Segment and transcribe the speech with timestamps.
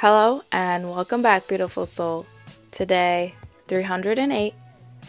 [0.00, 2.24] Hello and welcome back, beautiful soul.
[2.70, 3.34] Today,
[3.66, 4.54] 308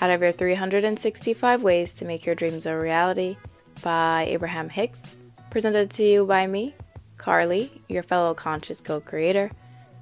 [0.02, 3.38] out of your 365 ways to make your dreams a reality
[3.84, 5.04] by Abraham Hicks,
[5.52, 6.74] presented to you by me,
[7.18, 9.52] Carlie, your fellow conscious co creator.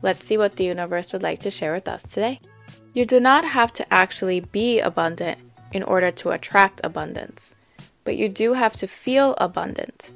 [0.02, 2.40] Let's see what the universe would like to share with us today.
[2.94, 5.40] You do not have to actually be abundant
[5.74, 7.56] in order to attract abundance,
[8.06, 10.12] but you do have to feel abundant.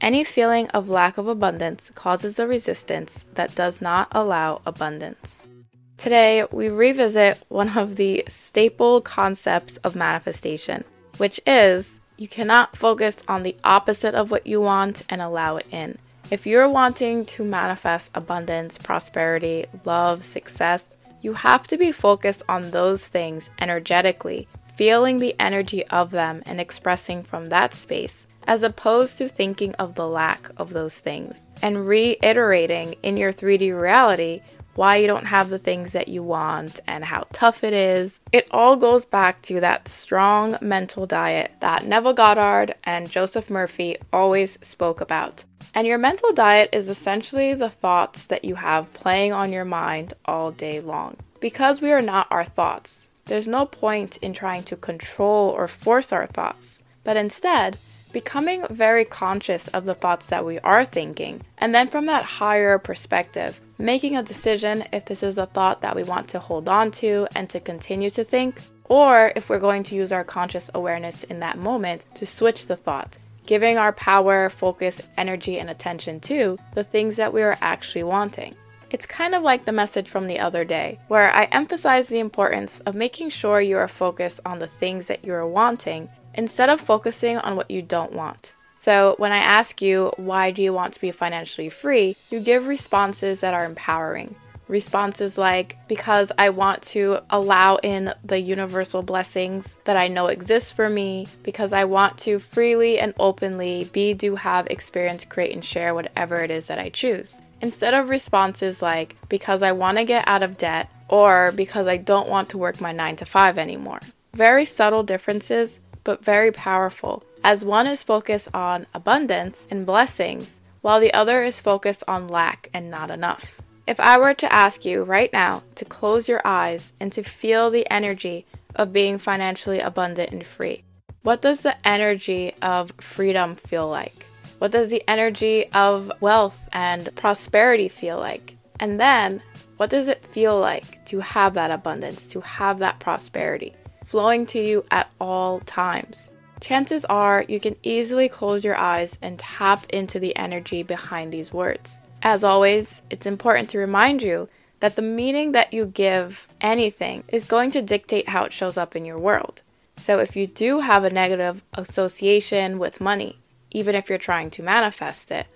[0.00, 5.48] Any feeling of lack of abundance causes a resistance that does not allow abundance.
[5.96, 10.84] Today, we revisit one of the staple concepts of manifestation,
[11.16, 15.66] which is you cannot focus on the opposite of what you want and allow it
[15.72, 15.98] in.
[16.30, 20.86] If you're wanting to manifest abundance, prosperity, love, success,
[21.22, 24.46] you have to be focused on those things energetically,
[24.76, 29.94] feeling the energy of them and expressing from that space as opposed to thinking of
[29.94, 34.40] the lack of those things and reiterating in your 3D reality
[34.74, 38.20] why you don't have the things that you want and how tough it is.
[38.32, 43.96] It all goes back to that strong mental diet that Neville Goddard and Joseph Murphy
[44.12, 45.44] always spoke about.
[45.74, 50.14] And your mental diet is essentially the thoughts that you have playing on your mind
[50.24, 51.16] all day long.
[51.40, 56.12] Because we are not our thoughts, there's no point in trying to control or force
[56.12, 57.78] our thoughts, but instead,
[58.18, 62.76] becoming very conscious of the thoughts that we are thinking, and then from that higher
[62.76, 66.90] perspective, making a decision if this is a thought that we want to hold on
[66.90, 71.22] to and to continue to think, or if we're going to use our conscious awareness
[71.22, 73.16] in that moment to switch the thought,
[73.46, 78.52] giving our power, focus, energy, and attention to the things that we are actually wanting.
[78.90, 82.80] It's kind of like the message from the other day, where I emphasize the importance
[82.80, 86.80] of making sure you are focused on the things that you are wanting instead of
[86.80, 88.52] focusing on what you don't want.
[88.76, 92.68] So, when I ask you, why do you want to be financially free, you give
[92.68, 94.36] responses that are empowering.
[94.68, 100.74] Responses like, because I want to allow in the universal blessings that I know exist
[100.74, 105.64] for me, because I want to freely and openly be, do, have, experience, create, and
[105.64, 107.40] share whatever it is that I choose.
[107.60, 111.96] Instead of responses like, because I want to get out of debt, or because I
[111.96, 114.00] don't want to work my 9 to 5 anymore.
[114.34, 121.00] Very subtle differences, but very powerful, as one is focused on abundance and blessings, while
[121.00, 123.60] the other is focused on lack and not enough.
[123.86, 127.70] If I were to ask you right now to close your eyes and to feel
[127.70, 128.44] the energy
[128.74, 130.84] of being financially abundant and free,
[131.22, 134.26] what does the energy of freedom feel like?
[134.58, 138.56] What does the energy of wealth and prosperity feel like?
[138.80, 139.42] And then,
[139.76, 143.74] what does it feel like to have that abundance, to have that prosperity?
[144.08, 146.30] Flowing to you at all times.
[146.62, 151.52] Chances are you can easily close your eyes and tap into the energy behind these
[151.52, 152.00] words.
[152.22, 154.48] As always, it's important to remind you
[154.80, 158.96] that the meaning that you give anything is going to dictate how it shows up
[158.96, 159.60] in your world.
[159.98, 163.38] So if you do have a negative association with money,
[163.70, 165.46] even if you're trying to manifest it,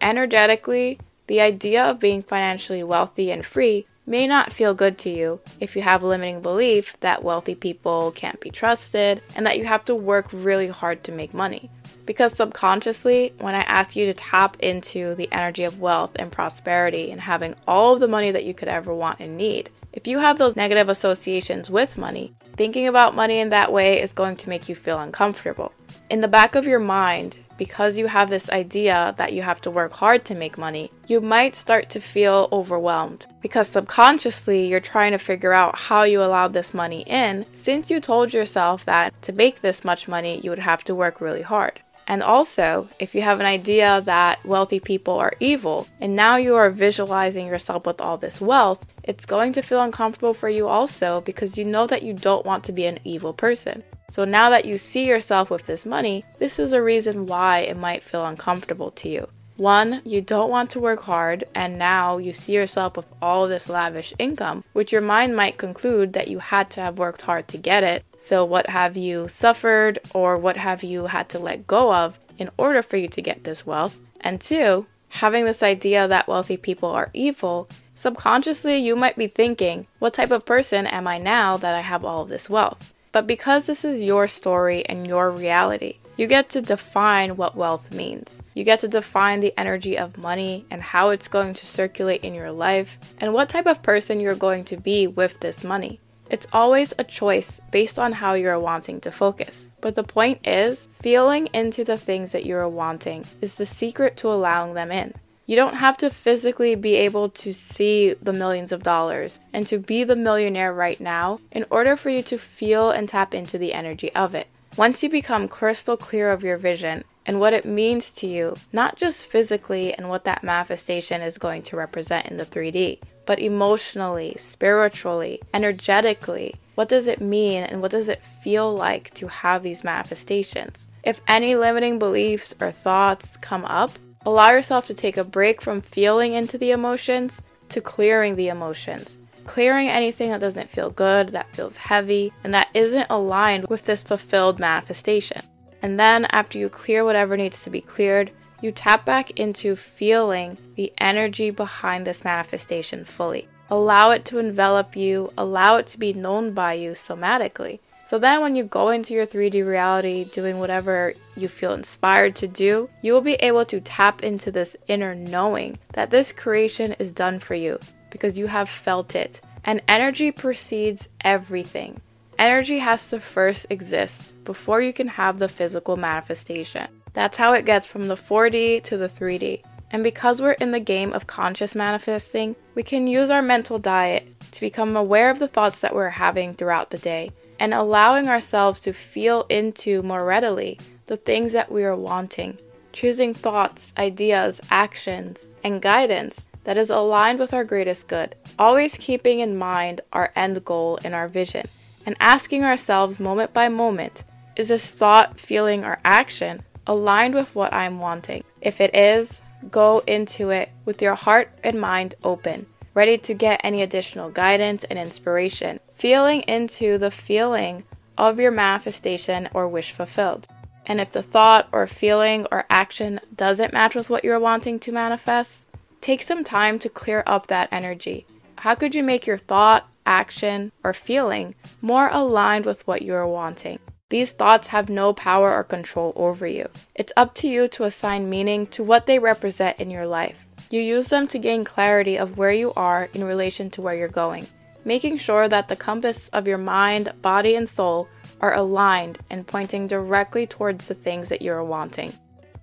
[0.00, 5.40] energetically, the idea of being financially wealthy and free may not feel good to you
[5.60, 9.66] if you have a limiting belief that wealthy people can't be trusted and that you
[9.66, 11.70] have to work really hard to make money.
[12.06, 17.10] Because subconsciously, when I ask you to tap into the energy of wealth and prosperity
[17.10, 20.18] and having all of the money that you could ever want and need, if you
[20.18, 24.48] have those negative associations with money, thinking about money in that way is going to
[24.48, 25.72] make you feel uncomfortable.
[26.08, 29.70] In the back of your mind, because you have this idea that you have to
[29.70, 35.12] work hard to make money, you might start to feel overwhelmed because subconsciously you're trying
[35.12, 39.32] to figure out how you allowed this money in since you told yourself that to
[39.32, 41.80] make this much money you would have to work really hard.
[42.08, 46.56] And also, if you have an idea that wealthy people are evil, and now you
[46.56, 51.20] are visualizing yourself with all this wealth, it's going to feel uncomfortable for you also
[51.20, 53.84] because you know that you don't want to be an evil person.
[54.10, 57.76] So now that you see yourself with this money, this is a reason why it
[57.76, 59.28] might feel uncomfortable to you.
[59.58, 63.68] One, you don't want to work hard, and now you see yourself with all this
[63.68, 67.58] lavish income, which your mind might conclude that you had to have worked hard to
[67.58, 68.04] get it.
[68.18, 72.50] So, what have you suffered, or what have you had to let go of in
[72.56, 73.98] order for you to get this wealth?
[74.20, 79.88] And two, having this idea that wealthy people are evil, subconsciously you might be thinking,
[79.98, 82.94] what type of person am I now that I have all of this wealth?
[83.12, 87.92] But because this is your story and your reality, you get to define what wealth
[87.92, 88.38] means.
[88.52, 92.34] You get to define the energy of money and how it's going to circulate in
[92.34, 96.00] your life and what type of person you're going to be with this money.
[96.30, 99.68] It's always a choice based on how you're wanting to focus.
[99.80, 104.28] But the point is, feeling into the things that you're wanting is the secret to
[104.28, 105.14] allowing them in.
[105.48, 109.78] You don't have to physically be able to see the millions of dollars and to
[109.78, 113.72] be the millionaire right now in order for you to feel and tap into the
[113.72, 114.48] energy of it.
[114.76, 118.96] Once you become crystal clear of your vision and what it means to you, not
[118.96, 124.36] just physically and what that manifestation is going to represent in the 3D, but emotionally,
[124.36, 129.82] spiritually, energetically, what does it mean and what does it feel like to have these
[129.82, 130.88] manifestations?
[131.02, 133.92] If any limiting beliefs or thoughts come up,
[134.26, 139.18] Allow yourself to take a break from feeling into the emotions to clearing the emotions.
[139.46, 144.02] Clearing anything that doesn't feel good, that feels heavy, and that isn't aligned with this
[144.02, 145.42] fulfilled manifestation.
[145.80, 148.30] And then, after you clear whatever needs to be cleared,
[148.60, 153.48] you tap back into feeling the energy behind this manifestation fully.
[153.70, 157.78] Allow it to envelop you, allow it to be known by you somatically.
[158.08, 162.48] So then, when you go into your 3D reality doing whatever you feel inspired to
[162.48, 167.12] do, you will be able to tap into this inner knowing that this creation is
[167.12, 167.78] done for you
[168.08, 169.42] because you have felt it.
[169.62, 172.00] And energy precedes everything.
[172.38, 176.88] Energy has to first exist before you can have the physical manifestation.
[177.12, 179.60] That's how it gets from the 4D to the 3D.
[179.90, 184.37] And because we're in the game of conscious manifesting, we can use our mental diet
[184.52, 188.80] to become aware of the thoughts that we're having throughout the day and allowing ourselves
[188.80, 192.58] to feel into more readily the things that we are wanting,
[192.92, 199.40] choosing thoughts, ideas, actions, and guidance that is aligned with our greatest good, always keeping
[199.40, 201.66] in mind our end goal and our vision,
[202.04, 204.24] and asking ourselves moment by moment
[204.54, 208.42] is this thought, feeling, or action aligned with what I'm wanting?
[208.60, 209.40] If it is,
[209.70, 212.66] go into it with your heart and mind open,
[212.98, 217.84] ready to get any additional guidance and inspiration feeling into the feeling
[218.16, 220.48] of your manifestation or wish fulfilled.
[220.84, 224.90] And if the thought or feeling or action doesn't match with what you're wanting to
[224.90, 225.64] manifest,
[226.00, 228.26] take some time to clear up that energy.
[228.56, 233.28] How could you make your thought, action, or feeling more aligned with what you are
[233.28, 233.78] wanting?
[234.08, 236.68] These thoughts have no power or control over you.
[236.96, 240.47] It's up to you to assign meaning to what they represent in your life.
[240.70, 244.08] You use them to gain clarity of where you are in relation to where you're
[244.08, 244.46] going
[244.88, 248.08] making sure that the compass of your mind, body, and soul
[248.40, 252.12] are aligned and pointing directly towards the things that you are wanting.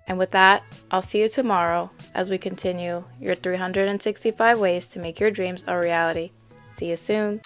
[0.07, 5.19] And with that, I'll see you tomorrow as we continue your 365 ways to make
[5.19, 6.31] your dreams a reality.
[6.75, 7.41] See you soon.